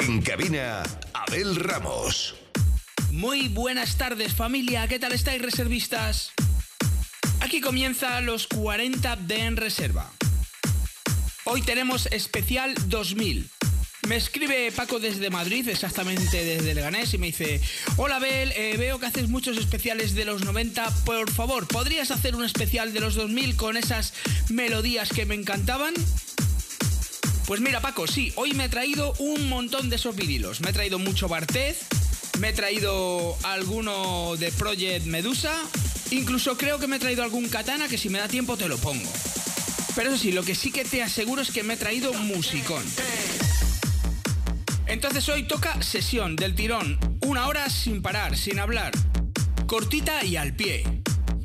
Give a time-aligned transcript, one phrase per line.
[0.00, 2.34] En cabina, Abel Ramos.
[3.10, 6.32] Muy buenas tardes familia, ¿qué tal estáis reservistas?
[7.40, 10.10] Aquí comienza los 40 de En Reserva.
[11.44, 13.50] Hoy tenemos especial 2000.
[14.08, 17.60] Me escribe Paco desde Madrid, exactamente desde Leganés, y me dice,
[17.96, 22.34] hola Bel, eh, veo que haces muchos especiales de los 90, por favor, ¿podrías hacer
[22.34, 24.14] un especial de los 2000 con esas
[24.48, 25.92] melodías que me encantaban?
[27.50, 30.60] Pues mira Paco, sí, hoy me he traído un montón de esos vinilos.
[30.60, 31.80] Me he traído mucho Bartez,
[32.38, 35.52] me he traído alguno de Project Medusa,
[36.12, 38.78] incluso creo que me he traído algún Katana que si me da tiempo te lo
[38.78, 39.10] pongo.
[39.96, 42.84] Pero eso sí, lo que sí que te aseguro es que me he traído musicón.
[44.86, 48.92] Entonces hoy toca sesión del tirón, una hora sin parar, sin hablar,
[49.66, 50.84] cortita y al pie.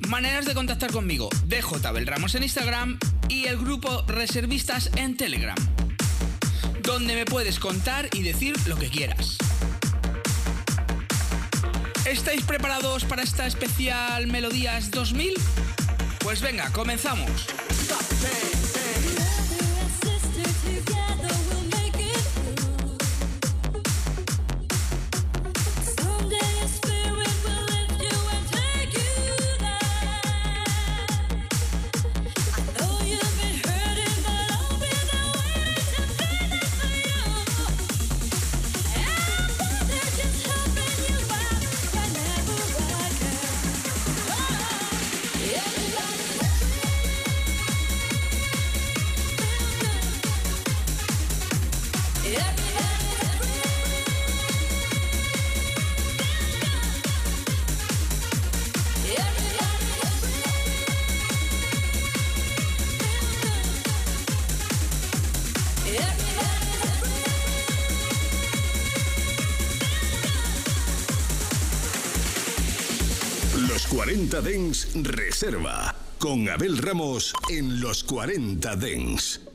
[0.08, 5.58] Maneras de contactar conmigo, DJ Abel Ramos en Instagram y el grupo Reservistas en Telegram,
[6.86, 9.38] donde me puedes contar y decir lo que quieras.
[12.06, 15.34] ¿Estáis preparados para esta especial Melodías 2000?
[16.20, 17.48] Pues venga, comenzamos.
[74.36, 75.96] 40 Dens Reserva.
[76.20, 79.55] Con Abel Ramos en los 40 Dens.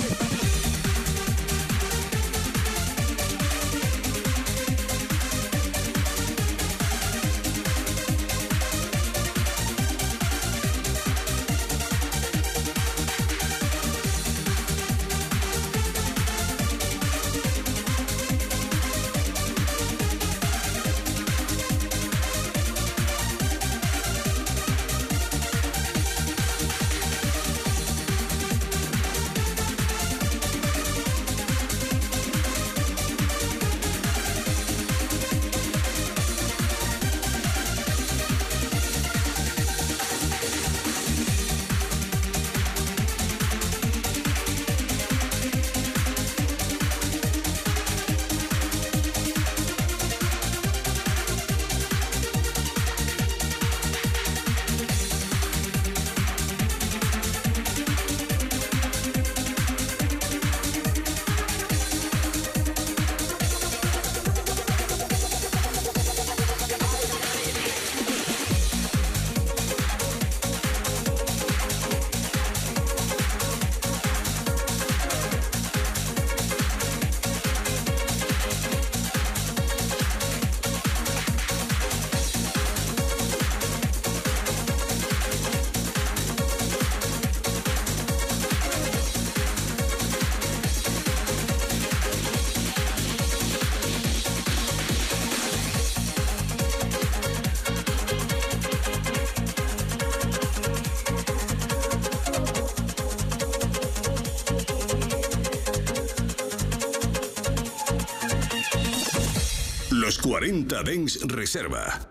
[110.21, 112.10] 40 Dens Reserva.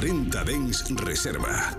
[0.00, 1.77] 40 Dens Reserva.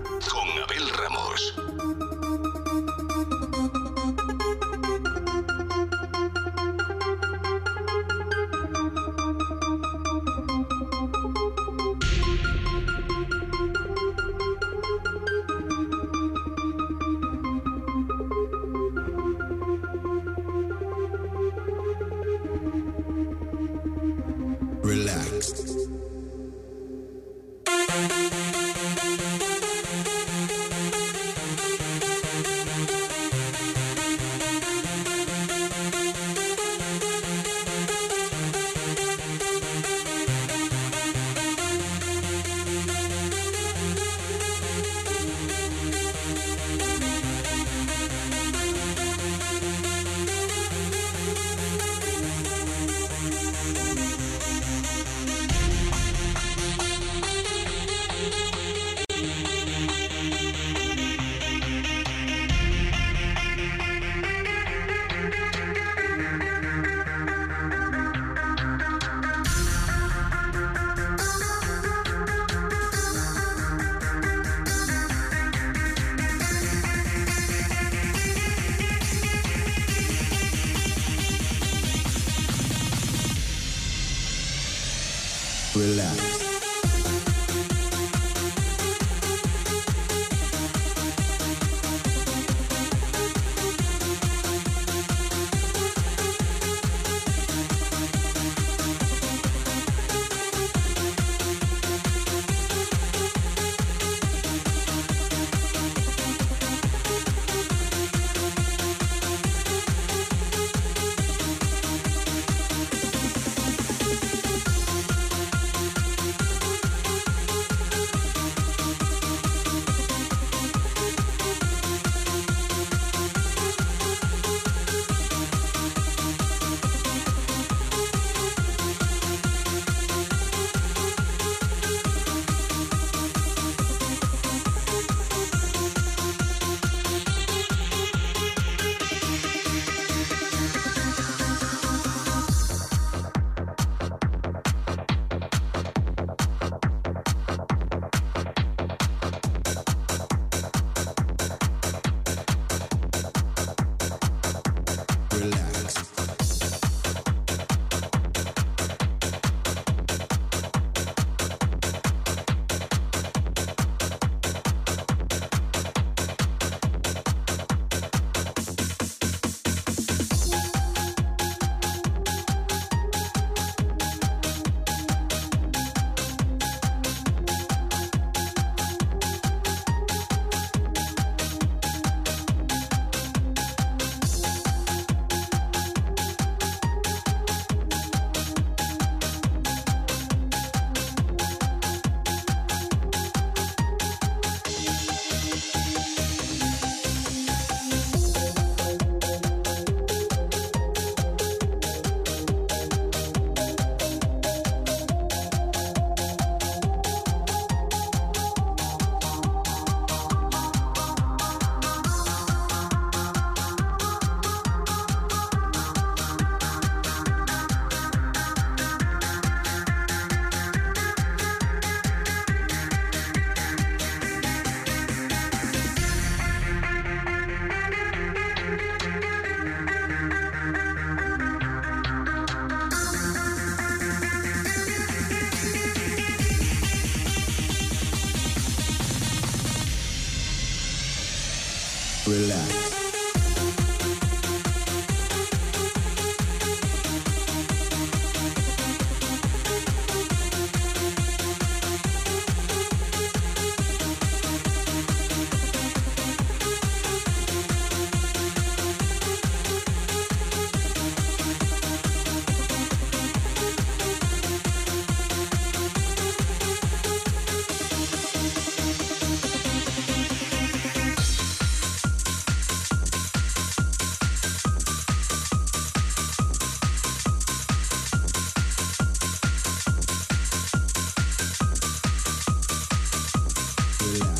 [284.00, 284.39] Yeah.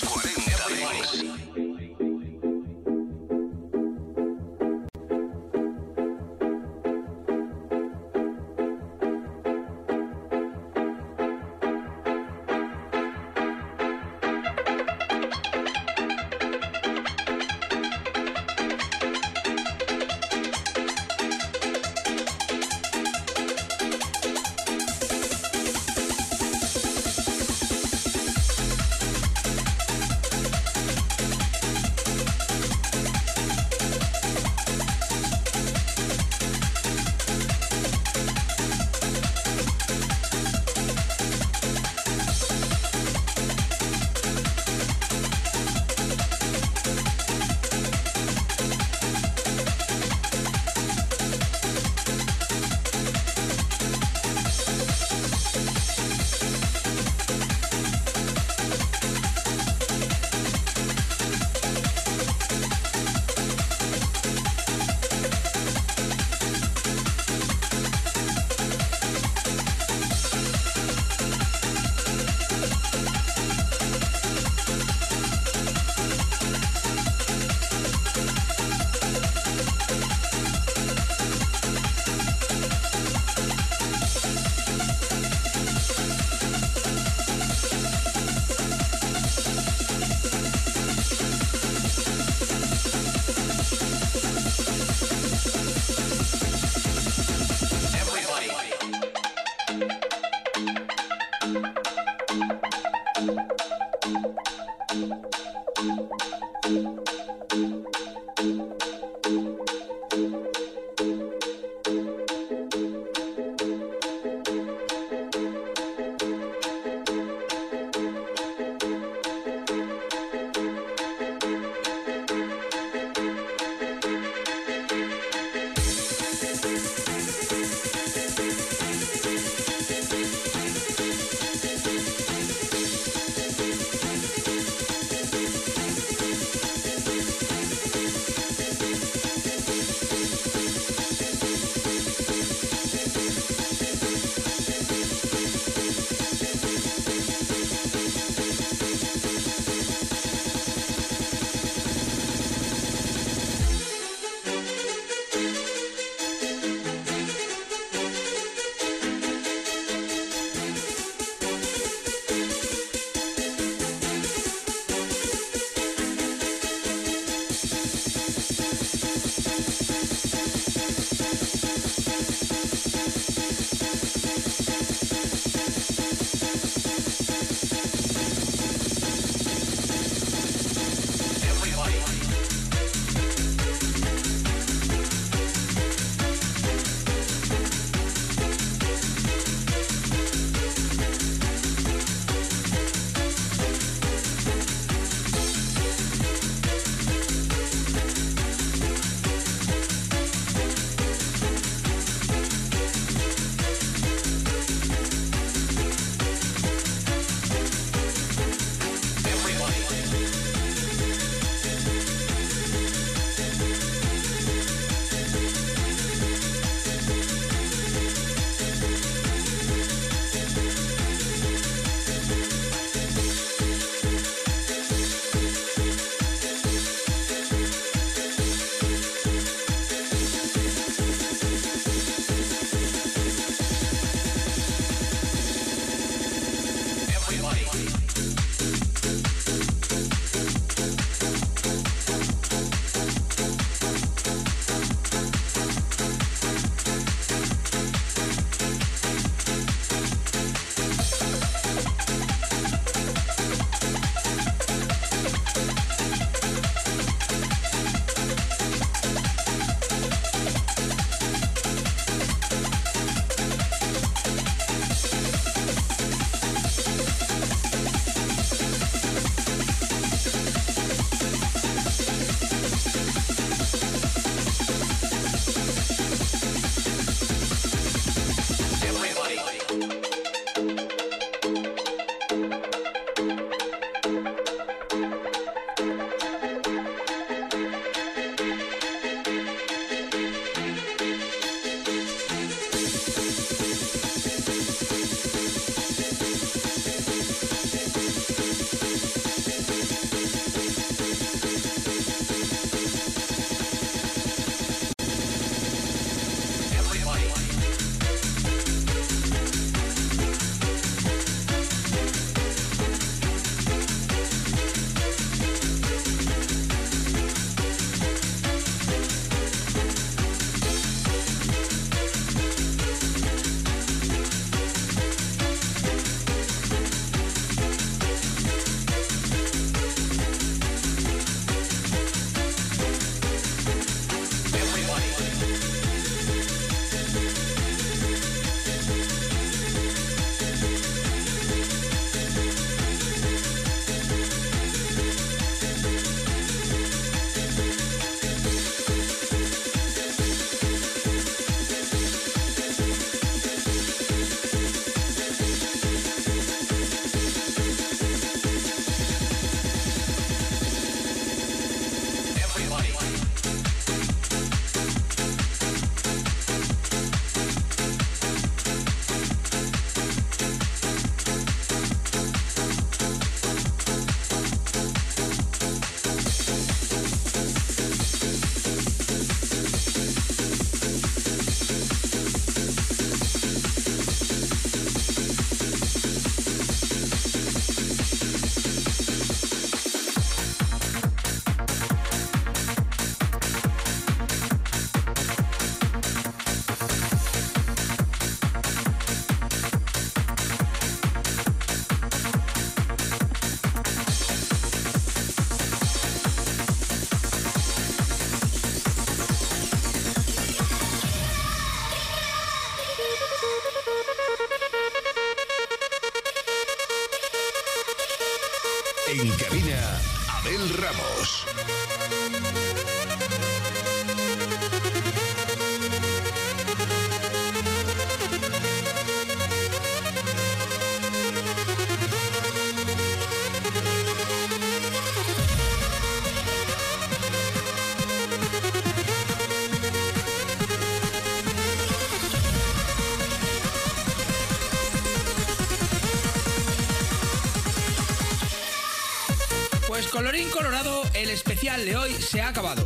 [450.11, 452.85] colorín colorado, el especial de hoy se ha acabado.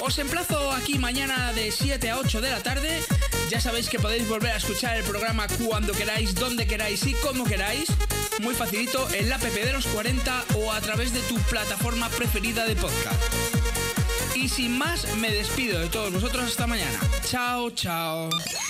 [0.00, 3.00] Os emplazo aquí mañana de 7 a 8 de la tarde.
[3.48, 7.44] Ya sabéis que podéis volver a escuchar el programa cuando queráis, donde queráis y como
[7.44, 7.90] queráis.
[8.40, 12.66] Muy facilito en la app de los 40 o a través de tu plataforma preferida
[12.66, 13.22] de podcast.
[14.34, 16.98] Y sin más, me despido de todos vosotros hasta mañana.
[17.24, 18.28] Chao, chao.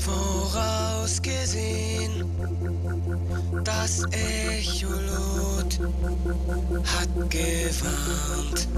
[0.00, 2.24] vorausgesehen.
[3.64, 5.80] Das Echolot
[6.84, 8.68] hat gewarnt.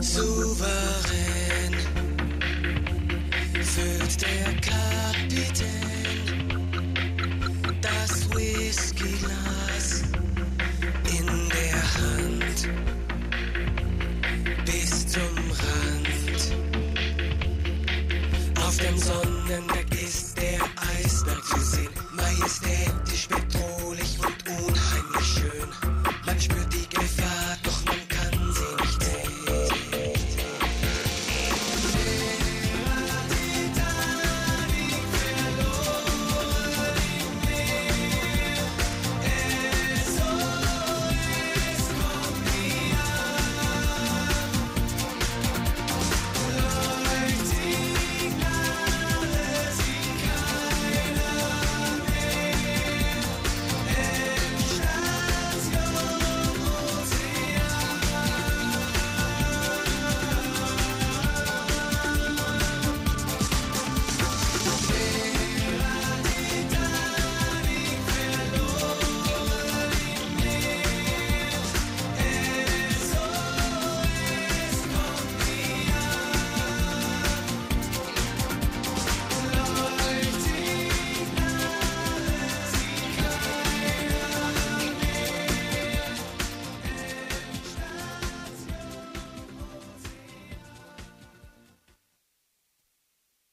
[0.00, 1.76] Souverän
[3.62, 5.88] füllt der Kapitän
[7.80, 9.17] das Whiskyglas